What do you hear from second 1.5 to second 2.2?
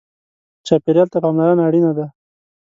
اړینه ده.